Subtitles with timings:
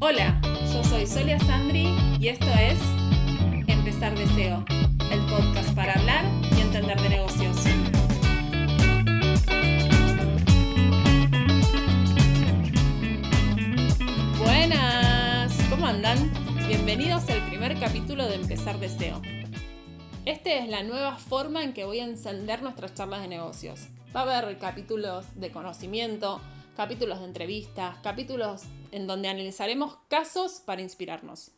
[0.00, 0.40] Hola,
[0.72, 1.88] yo soy Solia Sandri
[2.20, 2.78] y esto es
[3.66, 4.64] Empezar Deseo,
[5.10, 6.24] el podcast para hablar
[6.56, 7.56] y entender de negocios.
[14.38, 16.32] Buenas, ¿cómo andan?
[16.68, 19.20] Bienvenidos al primer capítulo de Empezar Deseo.
[20.24, 23.88] Esta es la nueva forma en que voy a encender nuestras charlas de negocios.
[24.14, 26.40] Va a haber capítulos de conocimiento,
[26.78, 31.50] capítulos de entrevistas, capítulos en donde analizaremos casos para inspirarnos.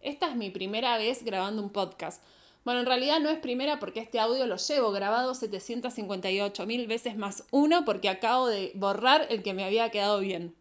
[0.00, 2.22] Esta es mi primera vez grabando un podcast.
[2.64, 7.18] Bueno, en realidad no es primera porque este audio lo llevo grabado 758 mil veces
[7.18, 10.54] más uno porque acabo de borrar el que me había quedado bien.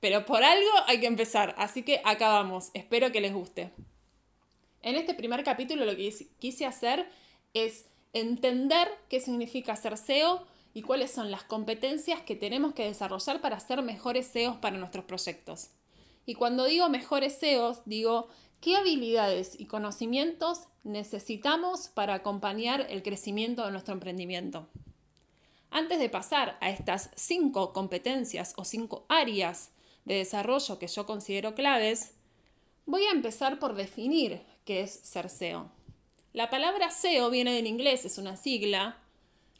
[0.00, 2.70] Pero por algo hay que empezar, así que acabamos.
[2.72, 3.70] Espero que les guste.
[4.80, 7.06] En este primer capítulo lo que quise hacer
[7.52, 10.46] es entender qué significa ser SEO
[10.78, 15.06] y cuáles son las competencias que tenemos que desarrollar para ser mejores SEOs para nuestros
[15.06, 15.70] proyectos.
[16.24, 18.28] Y cuando digo mejores SEOs, digo
[18.60, 24.68] qué habilidades y conocimientos necesitamos para acompañar el crecimiento de nuestro emprendimiento.
[25.72, 29.72] Antes de pasar a estas cinco competencias o cinco áreas
[30.04, 32.14] de desarrollo que yo considero claves,
[32.86, 35.72] voy a empezar por definir qué es ser SEO.
[36.32, 39.02] La palabra SEO viene del inglés, es una sigla,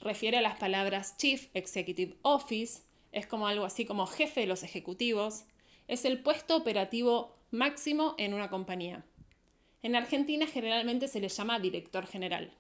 [0.01, 2.83] refiere a las palabras Chief Executive Office,
[3.13, 5.45] es como algo así como jefe de los ejecutivos,
[5.87, 9.05] es el puesto operativo máximo en una compañía.
[9.83, 12.53] En Argentina generalmente se le llama director general.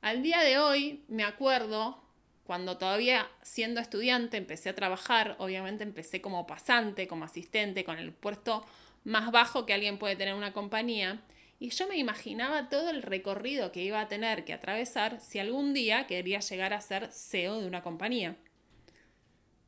[0.00, 2.02] Al día de hoy me acuerdo,
[2.44, 8.12] cuando todavía siendo estudiante empecé a trabajar, obviamente empecé como pasante, como asistente, con el
[8.12, 8.64] puesto
[9.04, 11.22] más bajo que alguien puede tener en una compañía,
[11.62, 15.72] y yo me imaginaba todo el recorrido que iba a tener que atravesar si algún
[15.74, 18.34] día quería llegar a ser CEO de una compañía.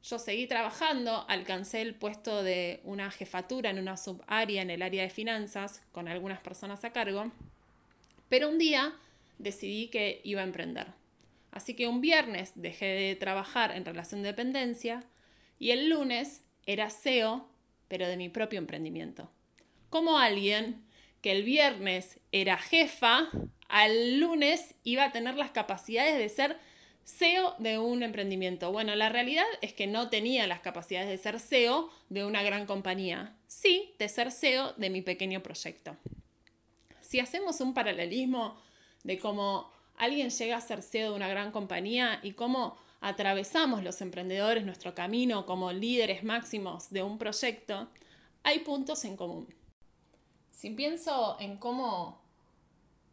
[0.02, 5.04] Yo seguí trabajando, alcancé el puesto de una jefatura en una subárea en el área
[5.04, 7.30] de finanzas, con algunas personas a cargo,
[8.28, 8.96] pero un día
[9.38, 10.88] decidí que iba a emprender.
[11.52, 15.04] Así que un viernes dejé de trabajar en relación de dependencia
[15.60, 17.48] y el lunes era CEO,
[17.86, 19.30] pero de mi propio emprendimiento.
[19.90, 20.82] Como alguien
[21.24, 23.30] que el viernes era jefa,
[23.70, 26.58] al lunes iba a tener las capacidades de ser
[27.06, 28.70] CEO de un emprendimiento.
[28.72, 32.66] Bueno, la realidad es que no tenía las capacidades de ser CEO de una gran
[32.66, 35.96] compañía, sí de ser CEO de mi pequeño proyecto.
[37.00, 38.60] Si hacemos un paralelismo
[39.02, 44.02] de cómo alguien llega a ser CEO de una gran compañía y cómo atravesamos los
[44.02, 47.88] emprendedores nuestro camino como líderes máximos de un proyecto,
[48.42, 49.63] hay puntos en común.
[50.54, 52.20] Si pienso en cómo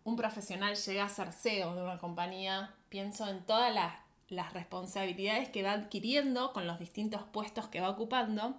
[0.03, 3.93] un profesional llega a ser CEO de una compañía, pienso en todas las,
[4.53, 8.55] responsabilidades que va adquiriendo con los distintos puestos que va ocupando.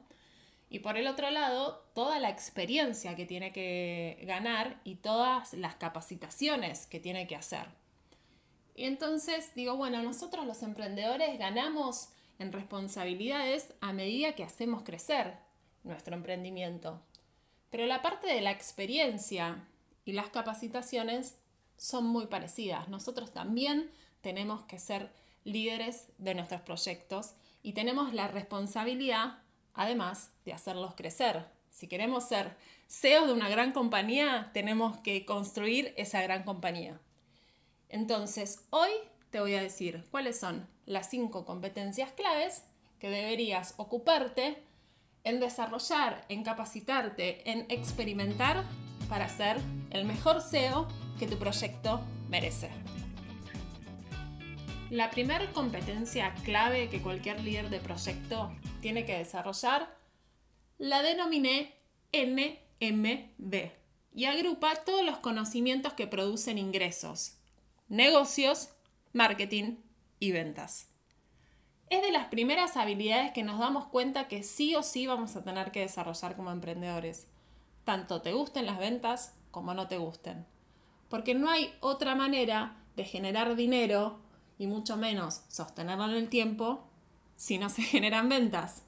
[0.68, 5.76] Y por el otro lado, toda la experiencia que tiene que ganar y todas las
[5.76, 7.68] capacitaciones que tiene que hacer.
[8.74, 15.38] Y entonces digo, bueno, nosotros los emprendedores ganamos en responsabilidades a medida que hacemos crecer
[15.84, 17.00] nuestro emprendimiento.
[17.72, 19.66] Pero la parte de la experiencia
[20.04, 21.38] y las capacitaciones
[21.78, 22.88] son muy parecidas.
[22.88, 23.90] Nosotros también
[24.20, 25.10] tenemos que ser
[25.44, 27.32] líderes de nuestros proyectos
[27.62, 29.38] y tenemos la responsabilidad,
[29.72, 31.46] además, de hacerlos crecer.
[31.70, 37.00] Si queremos ser CEOs de una gran compañía, tenemos que construir esa gran compañía.
[37.88, 38.90] Entonces, hoy
[39.30, 42.64] te voy a decir cuáles son las cinco competencias claves
[42.98, 44.62] que deberías ocuparte
[45.24, 48.64] en desarrollar, en capacitarte, en experimentar
[49.08, 49.58] para ser
[49.90, 50.88] el mejor SEO
[51.18, 52.70] que tu proyecto merece.
[54.90, 59.96] La primera competencia clave que cualquier líder de proyecto tiene que desarrollar
[60.78, 61.74] la denominé
[62.12, 63.54] NMB
[64.14, 67.38] y agrupa todos los conocimientos que producen ingresos,
[67.88, 68.70] negocios,
[69.12, 69.76] marketing
[70.18, 70.91] y ventas
[71.92, 75.44] es de las primeras habilidades que nos damos cuenta que sí o sí vamos a
[75.44, 77.26] tener que desarrollar como emprendedores,
[77.84, 80.46] tanto te gusten las ventas como no te gusten.
[81.10, 84.20] Porque no hay otra manera de generar dinero
[84.58, 86.88] y mucho menos sostenerlo en el tiempo
[87.36, 88.84] si no se generan ventas.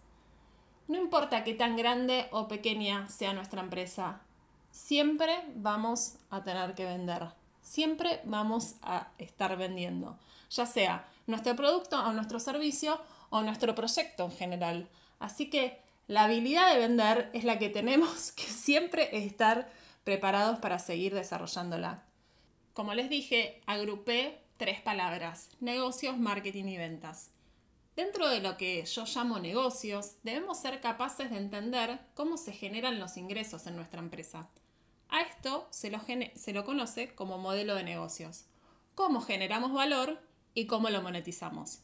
[0.88, 4.22] No importa qué tan grande o pequeña sea nuestra empresa,
[4.70, 7.28] siempre vamos a tener que vender,
[7.60, 10.18] siempre vamos a estar vendiendo,
[10.48, 13.00] ya sea nuestro producto o nuestro servicio
[13.30, 14.88] o nuestro proyecto en general.
[15.18, 19.70] Así que la habilidad de vender es la que tenemos que siempre estar
[20.04, 22.04] preparados para seguir desarrollándola.
[22.74, 27.30] Como les dije, agrupé tres palabras, negocios, marketing y ventas.
[27.96, 32.98] Dentro de lo que yo llamo negocios, debemos ser capaces de entender cómo se generan
[32.98, 34.48] los ingresos en nuestra empresa.
[35.08, 36.00] A esto se lo,
[36.34, 38.46] se lo conoce como modelo de negocios.
[38.96, 40.20] Cómo generamos valor
[40.54, 41.80] y cómo lo monetizamos.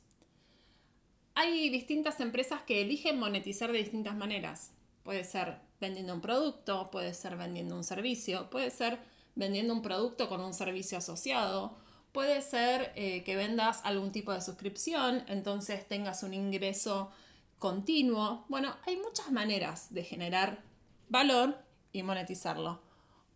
[1.34, 4.72] Hay distintas empresas que eligen monetizar de distintas maneras.
[5.02, 8.98] Puede ser vendiendo un producto, puede ser vendiendo un servicio, puede ser
[9.34, 11.76] vendiendo un producto con un servicio asociado,
[12.12, 17.10] puede ser eh, que vendas algún tipo de suscripción, entonces tengas un ingreso
[17.58, 18.44] continuo.
[18.48, 20.62] Bueno, hay muchas maneras de generar
[21.08, 21.58] valor
[21.92, 22.89] y monetizarlo.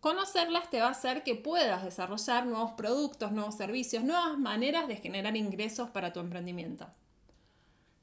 [0.05, 4.97] Conocerlas te va a hacer que puedas desarrollar nuevos productos, nuevos servicios, nuevas maneras de
[4.97, 6.85] generar ingresos para tu emprendimiento.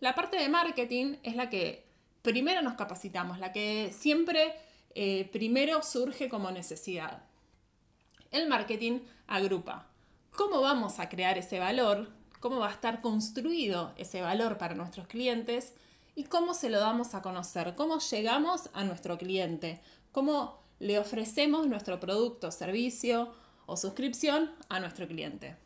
[0.01, 1.87] La parte de marketing es la que
[2.23, 4.53] primero nos capacitamos, la que siempre
[4.97, 7.23] eh, primero surge como necesidad.
[8.33, 9.87] El marketing agrupa.
[10.35, 12.09] Cómo vamos a crear ese valor,
[12.41, 15.73] cómo va a estar construido ese valor para nuestros clientes
[16.17, 21.67] y cómo se lo damos a conocer, cómo llegamos a nuestro cliente, cómo le ofrecemos
[21.67, 23.33] nuestro producto, servicio
[23.67, 25.57] o suscripción a nuestro cliente.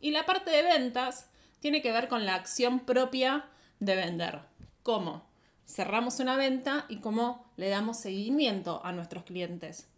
[0.00, 1.28] Y la parte de ventas
[1.60, 3.46] tiene que ver con la acción propia
[3.80, 4.40] de vender.
[4.82, 5.26] ¿Cómo?
[5.66, 9.88] Cerramos una venta y cómo le damos seguimiento a nuestros clientes.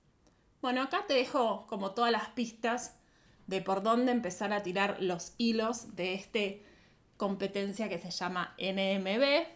[0.62, 2.96] Bueno, acá te dejo como todas las pistas
[3.46, 6.40] de por dónde empezar a tirar los hilos de esta
[7.16, 9.46] competencia que se llama NMB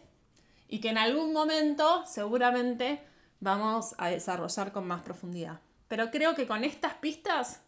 [0.69, 3.01] y que en algún momento seguramente
[3.45, 5.61] vamos a desarrollar con más profundidad.
[5.87, 7.61] Pero creo que con estas pistas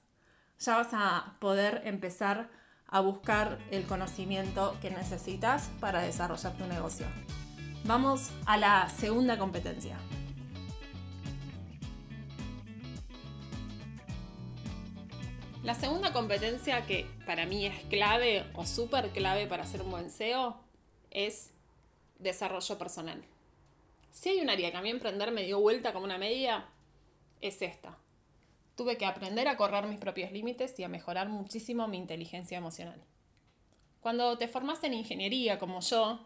[0.59, 2.49] ya vas a poder empezar
[2.89, 7.07] a buscar el conocimiento que necesitas para desarrollar tu negocio.
[7.85, 9.99] Vamos a la segunda competencia.
[15.63, 20.11] La segunda competencia que para mí es clave o súper clave para hacer un buen
[20.11, 20.59] SEO
[21.11, 21.51] es
[22.19, 23.23] desarrollo personal.
[24.17, 26.65] Si hay un área que a mí emprender me dio vuelta como una media,
[27.43, 27.99] es esta.
[28.75, 32.99] Tuve que aprender a correr mis propios límites y a mejorar muchísimo mi inteligencia emocional.
[34.01, 36.21] Cuando te formas en ingeniería como yo,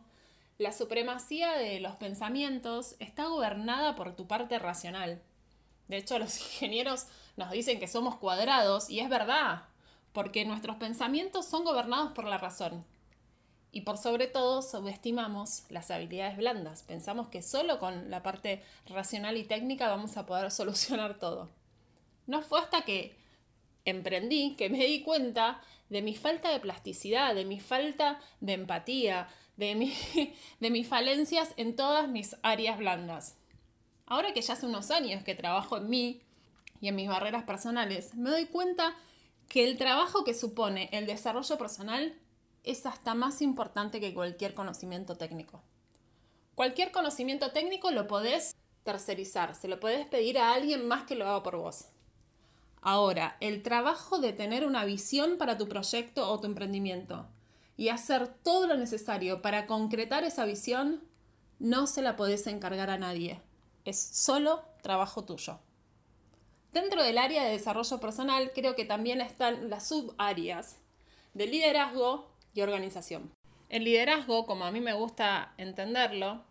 [0.57, 5.21] la supremacía de los pensamientos está gobernada por tu parte racional.
[5.89, 9.65] De hecho, los ingenieros nos dicen que somos cuadrados y es verdad,
[10.13, 12.85] porque nuestros pensamientos son gobernados por la razón.
[13.73, 16.83] Y por sobre todo subestimamos las habilidades blandas.
[16.83, 21.49] Pensamos que solo con la parte racional y técnica vamos a poder solucionar todo.
[22.27, 23.17] No fue hasta que
[23.85, 29.29] emprendí que me di cuenta de mi falta de plasticidad, de mi falta de empatía,
[29.57, 29.93] de,
[30.61, 33.37] de mis falencias en todas mis áreas blandas.
[34.07, 36.23] Ahora que ya hace unos años que trabajo en mí,
[36.81, 38.97] y en mis barreras personales, me doy cuenta
[39.49, 42.15] que el trabajo que supone el desarrollo personal
[42.65, 45.63] es hasta más importante que cualquier conocimiento técnico.
[46.55, 48.55] Cualquier conocimiento técnico lo podés
[48.85, 51.87] tercerizar, se lo podés pedir a alguien más que lo haga por vos.
[52.83, 57.27] Ahora, el trabajo de tener una visión para tu proyecto o tu emprendimiento
[57.77, 61.03] y hacer todo lo necesario para concretar esa visión,
[61.59, 63.41] no se la podés encargar a nadie.
[63.85, 65.59] Es solo trabajo tuyo.
[66.73, 70.77] Dentro del área de desarrollo personal creo que también están las subáreas
[71.35, 73.33] de liderazgo y organización.
[73.69, 76.45] El liderazgo, como a mí me gusta entenderlo,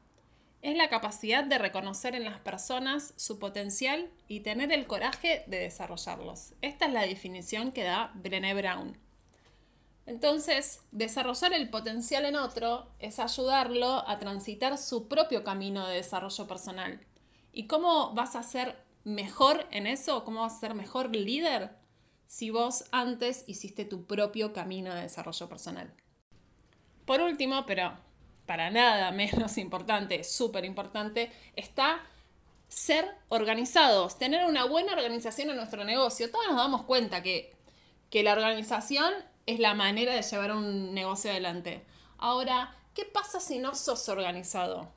[0.62, 5.59] es la capacidad de reconocer en las personas su potencial y tener el coraje de
[5.59, 6.54] desarrollarlos.
[6.62, 8.97] Esta es la definición que da Brené Brown.
[10.06, 16.47] Entonces, desarrollar el potencial en otro es ayudarlo a transitar su propio camino de desarrollo
[16.47, 17.00] personal.
[17.54, 20.24] ¿Y cómo vas a ser mejor en eso?
[20.26, 21.79] ¿Cómo vas a ser mejor líder
[22.30, 25.92] si vos antes hiciste tu propio camino de desarrollo personal?
[27.06, 27.98] Por último, pero
[28.45, 32.04] para nada menos importante, súper importante, está
[32.68, 36.30] ser organizados, tener una buena organización en nuestro negocio.
[36.30, 37.52] Todos nos damos cuenta que,
[38.12, 39.12] que la organización
[39.48, 41.83] es la manera de llevar un negocio adelante.
[42.19, 44.92] Ahora, ¿qué pasa si no sos organizado?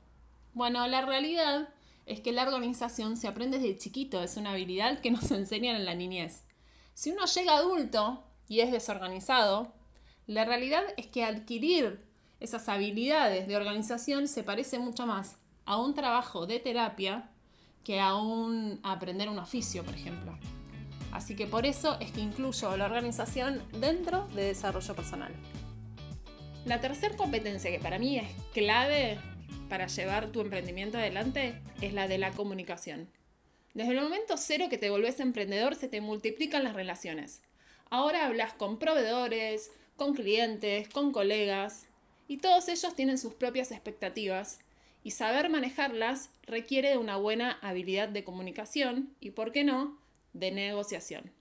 [0.53, 1.69] Bueno, la realidad
[2.05, 5.85] es que la organización se aprende desde chiquito, es una habilidad que nos enseñan en
[5.85, 6.43] la niñez.
[6.93, 9.73] Si uno llega adulto y es desorganizado,
[10.27, 12.05] la realidad es que adquirir
[12.39, 17.29] esas habilidades de organización se parece mucho más a un trabajo de terapia
[17.83, 20.37] que a un aprender un oficio, por ejemplo.
[21.11, 25.31] Así que por eso es que incluyo la organización dentro de desarrollo personal.
[26.65, 29.19] La tercera competencia que para mí es clave
[29.69, 33.09] para llevar tu emprendimiento adelante es la de la comunicación.
[33.73, 37.41] Desde el momento cero que te volvés emprendedor se te multiplican las relaciones.
[37.89, 41.87] Ahora hablas con proveedores, con clientes, con colegas
[42.27, 44.59] Y todos ellos tienen sus propias expectativas
[45.03, 49.97] y saber manejarlas requiere de una buena habilidad de comunicación y, por qué no,
[50.31, 51.31] de negociación.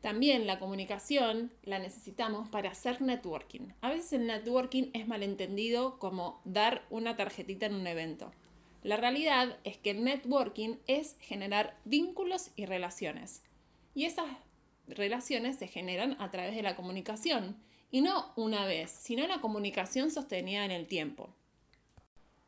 [0.00, 3.72] También la comunicación la necesitamos para hacer networking.
[3.82, 8.32] A veces el networking es malentendido como dar una tarjetita en un evento.
[8.86, 13.42] La realidad es que networking es generar vínculos y relaciones.
[13.96, 14.26] Y esas
[14.86, 17.56] relaciones se generan a través de la comunicación.
[17.90, 21.30] Y no una vez, sino la comunicación sostenida en el tiempo.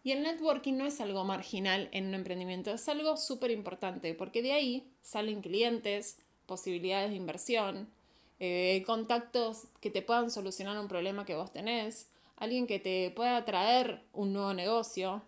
[0.05, 4.41] Y el networking no es algo marginal en un emprendimiento, es algo súper importante, porque
[4.41, 7.89] de ahí salen clientes, posibilidades de inversión,
[8.39, 13.45] eh, contactos que te puedan solucionar un problema que vos tenés, alguien que te pueda
[13.45, 15.25] traer un nuevo negocio.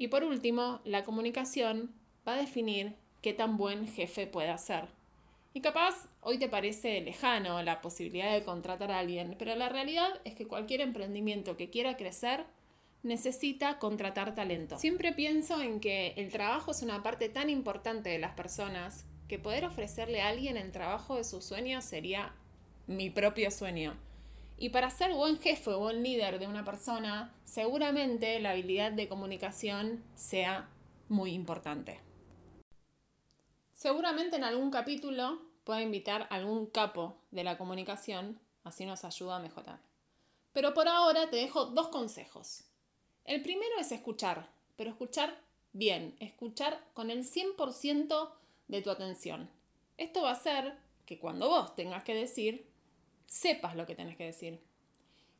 [0.00, 1.92] Y por último, la comunicación
[2.26, 4.86] va a definir qué tan buen jefe puede ser.
[5.52, 10.08] Y capaz hoy te parece lejano la posibilidad de contratar a alguien, pero la realidad
[10.24, 12.46] es que cualquier emprendimiento que quiera crecer
[13.02, 14.78] necesita contratar talento.
[14.78, 19.38] Siempre pienso en que el trabajo es una parte tan importante de las personas que
[19.38, 22.32] poder ofrecerle a alguien el trabajo de sus sueños sería
[22.86, 23.98] mi propio sueño.
[24.60, 29.08] Y para ser buen jefe o buen líder de una persona, seguramente la habilidad de
[29.08, 30.68] comunicación sea
[31.08, 31.98] muy importante.
[33.72, 39.40] Seguramente en algún capítulo pueda invitar algún capo de la comunicación, así nos ayuda a
[39.40, 39.80] mejorar.
[40.52, 42.64] Pero por ahora te dejo dos consejos.
[43.24, 45.40] El primero es escuchar, pero escuchar
[45.72, 48.30] bien, escuchar con el 100%
[48.68, 49.48] de tu atención.
[49.96, 50.76] Esto va a hacer
[51.06, 52.69] que cuando vos tengas que decir,
[53.30, 54.60] sepas lo que tenés que decir.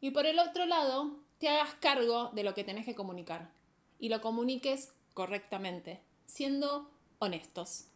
[0.00, 3.50] Y por el otro lado, te hagas cargo de lo que tenés que comunicar
[3.98, 7.86] y lo comuniques correctamente, siendo honestos.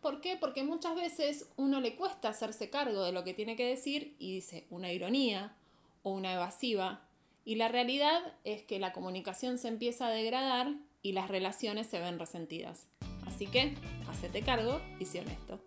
[0.00, 0.36] ¿Por qué?
[0.36, 4.34] Porque muchas veces uno le cuesta hacerse cargo de lo que tiene que decir y
[4.34, 5.54] dice una ironía
[6.02, 7.06] o una evasiva
[7.44, 12.00] y la realidad es que la comunicación se empieza a degradar y las relaciones se
[12.00, 12.86] ven resentidas.
[13.26, 13.74] Así que,
[14.08, 15.60] hacete cargo y sé honesto.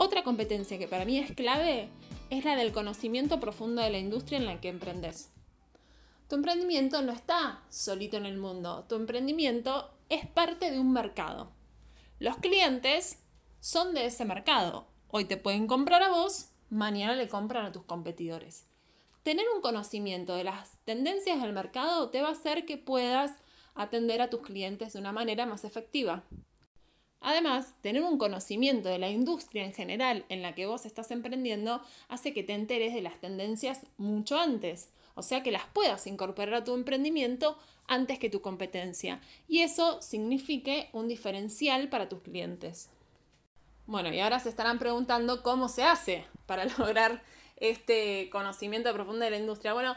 [0.00, 1.88] Otra competencia que para mí es clave
[2.30, 5.32] es la del conocimiento profundo de la industria en la que emprendes.
[6.28, 11.50] Tu emprendimiento no está solito en el mundo, tu emprendimiento es parte de un mercado.
[12.20, 13.24] Los clientes
[13.58, 14.86] son de ese mercado.
[15.08, 18.68] Hoy te pueden comprar a vos mañana le compran a tus competidores.
[19.24, 23.32] Tener un conocimiento de las tendencias del mercado te va a hacer que puedas
[23.74, 26.22] atender a tus clientes de una manera más efectiva.
[27.20, 31.82] Además, tener un conocimiento de la industria en general en la que vos estás emprendiendo
[32.08, 36.54] hace que te enteres de las tendencias mucho antes, o sea que las puedas incorporar
[36.54, 37.58] a tu emprendimiento
[37.88, 42.90] antes que tu competencia, y eso signifique un diferencial para tus clientes.
[43.86, 47.22] Bueno, y ahora se estarán preguntando cómo se hace para lograr
[47.56, 49.72] este conocimiento profundo de la industria.
[49.72, 49.96] Bueno,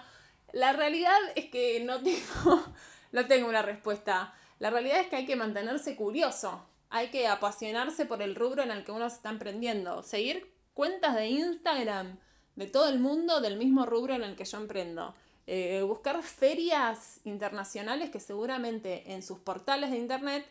[0.53, 2.63] la realidad es que no tengo,
[3.11, 4.33] no tengo una respuesta.
[4.59, 8.69] La realidad es que hay que mantenerse curioso, hay que apasionarse por el rubro en
[8.71, 12.19] el que uno se está emprendiendo, seguir cuentas de Instagram
[12.55, 15.15] de todo el mundo del mismo rubro en el que yo emprendo.
[15.47, 20.45] Eh, buscar ferias internacionales que seguramente en sus portales de internet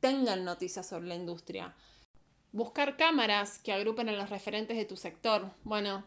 [0.00, 1.74] tengan noticias sobre la industria.
[2.52, 5.50] Buscar cámaras que agrupen a los referentes de tu sector.
[5.64, 6.04] Bueno,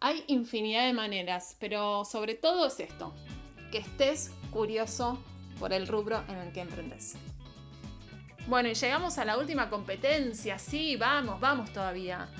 [0.00, 3.14] hay infinidad de maneras, pero sobre todo es esto,
[3.70, 5.18] que estés curioso
[5.58, 7.16] por el rubro en el que emprendes.
[8.48, 10.58] Bueno, y llegamos a la última competencia.
[10.58, 12.30] Sí, vamos, vamos todavía.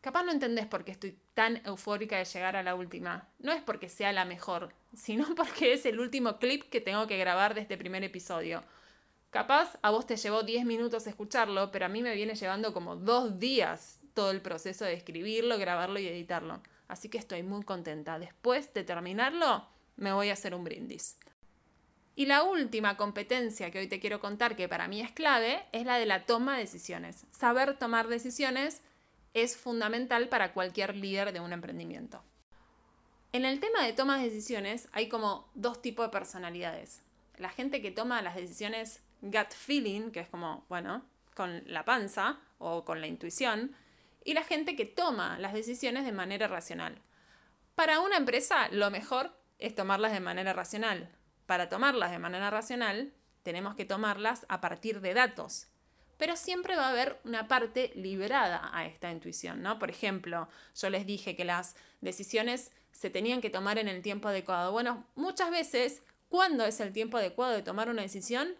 [0.00, 3.28] Capaz no entendés por qué estoy tan eufórica de llegar a la última.
[3.38, 7.18] No es porque sea la mejor, sino porque es el último clip que tengo que
[7.18, 8.64] grabar de este primer episodio.
[9.28, 12.96] Capaz a vos te llevó 10 minutos escucharlo, pero a mí me viene llevando como
[12.96, 16.62] dos días todo el proceso de escribirlo, grabarlo y editarlo.
[16.88, 18.18] Así que estoy muy contenta.
[18.18, 19.66] Después de terminarlo,
[19.96, 21.18] me voy a hacer un brindis.
[22.18, 25.84] Y la última competencia que hoy te quiero contar, que para mí es clave, es
[25.84, 27.26] la de la toma de decisiones.
[27.30, 28.80] Saber tomar decisiones
[29.34, 32.24] es fundamental para cualquier líder de un emprendimiento.
[33.32, 37.02] En el tema de toma de decisiones hay como dos tipos de personalidades.
[37.36, 41.04] La gente que toma las decisiones gut feeling, que es como, bueno,
[41.34, 43.76] con la panza o con la intuición,
[44.24, 46.98] y la gente que toma las decisiones de manera racional.
[47.74, 51.10] Para una empresa, lo mejor es tomarlas de manera racional.
[51.46, 53.12] Para tomarlas de manera racional,
[53.42, 55.68] tenemos que tomarlas a partir de datos.
[56.18, 59.78] Pero siempre va a haber una parte liberada a esta intuición, ¿no?
[59.78, 64.28] Por ejemplo, yo les dije que las decisiones se tenían que tomar en el tiempo
[64.28, 64.72] adecuado.
[64.72, 68.56] Bueno, muchas veces, ¿cuándo es el tiempo adecuado de tomar una decisión?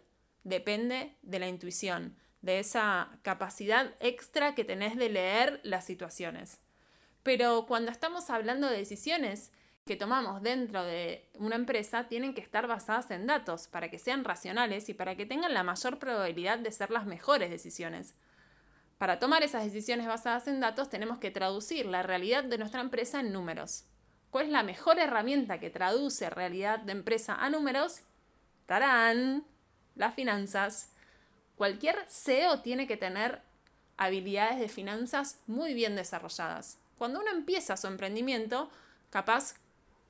[0.47, 6.61] depende de la intuición, de esa capacidad extra que tenés de leer las situaciones.
[7.25, 9.51] Pero cuando estamos hablando de decisiones
[9.87, 14.25] que tomamos dentro de una empresa, tienen que estar basadas en datos para que sean
[14.25, 18.15] racionales y para que tengan la mayor probabilidad de ser las mejores decisiones.
[18.99, 23.21] Para tomar esas decisiones basadas en datos tenemos que traducir la realidad de nuestra empresa
[23.21, 23.85] en números.
[24.31, 28.01] ¿Cuál es la mejor herramienta que traduce realidad de empresa a números?
[28.67, 29.45] ¡Tarán!
[29.95, 30.91] Las finanzas.
[31.55, 33.41] Cualquier CEO tiene que tener
[33.97, 36.81] habilidades de finanzas muy bien desarrolladas.
[36.99, 38.69] Cuando uno empieza su emprendimiento,
[39.11, 39.55] capaz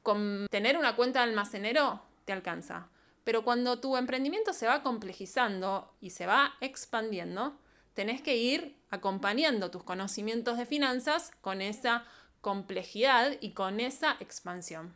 [0.07, 2.87] con tener una cuenta de almacenero te alcanza.
[3.25, 7.59] Pero cuando tu emprendimiento se va complejizando y se va expandiendo,
[7.93, 12.05] tenés que ir acompañando tus conocimientos de finanzas con esa
[12.41, 14.95] complejidad y con esa expansión.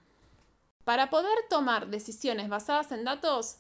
[0.85, 3.57] Para poder tomar decisiones basadas en datos,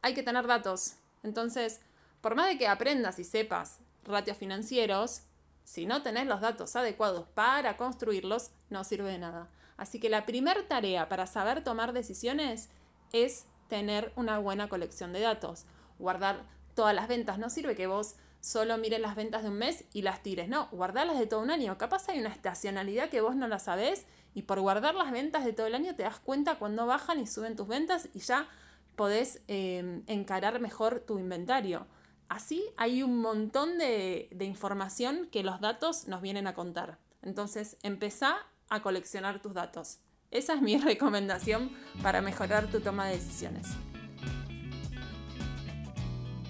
[0.00, 0.94] hay que tener datos.
[1.24, 1.80] Entonces,
[2.20, 5.22] por más de que aprendas y sepas ratios financieros,
[5.64, 9.50] si no tenés los datos adecuados para construirlos, no sirve de nada.
[9.76, 12.70] Así que la primera tarea para saber tomar decisiones
[13.12, 15.66] es tener una buena colección de datos.
[15.98, 17.38] Guardar todas las ventas.
[17.38, 20.48] No sirve que vos solo mires las ventas de un mes y las tires.
[20.48, 21.78] No, guardarlas de todo un año.
[21.78, 25.52] Capaz hay una estacionalidad que vos no la sabés y por guardar las ventas de
[25.52, 28.48] todo el año te das cuenta cuando bajan y suben tus ventas y ya
[28.96, 31.86] podés em, encarar mejor tu inventario.
[32.28, 36.98] Así hay un montón de, de información que los datos nos vienen a contar.
[37.22, 38.36] Entonces, empezá
[38.74, 39.98] a coleccionar tus datos.
[40.30, 41.70] Esa es mi recomendación
[42.02, 43.68] para mejorar tu toma de decisiones.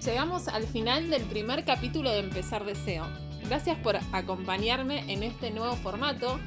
[0.03, 3.05] Llegamos al final del primer capítulo de Empezar Deseo.
[3.45, 6.39] Gracias por acompañarme en este nuevo formato.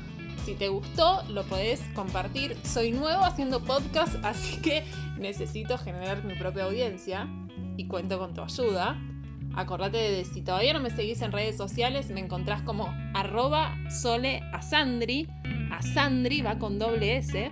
[0.45, 2.57] Si te gustó, lo podés compartir.
[2.65, 4.85] Soy nuevo haciendo podcast, así que
[5.19, 7.29] necesito generar mi propia audiencia
[7.77, 9.01] y cuento con tu ayuda.
[9.59, 15.27] Acordate de si todavía no me seguís en redes sociales, me encontrás como arroba soleasandri.
[15.73, 17.51] Asandri va con doble S.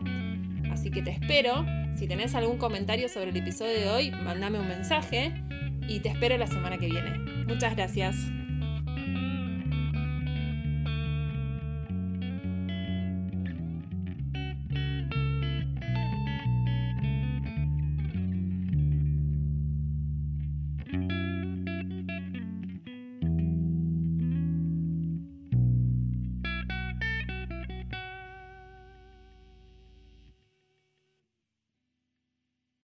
[0.70, 1.66] Así que te espero.
[1.96, 5.34] Si tenés algún comentario sobre el episodio de hoy, mándame un mensaje
[5.88, 7.18] y te espero la semana que viene.
[7.48, 8.14] Muchas gracias.